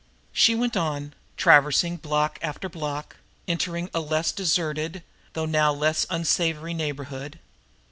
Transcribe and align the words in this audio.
She 0.33 0.55
went 0.55 0.75
on, 0.75 1.13
traversing 1.37 1.97
block 1.97 2.39
after 2.41 2.67
block, 2.67 3.17
entering 3.47 3.87
a 3.93 3.99
less 3.99 4.31
deserted, 4.31 5.03
though 5.33 5.45
no 5.45 5.71
less 5.71 6.07
unsavory, 6.09 6.73
neighborhood. 6.73 7.37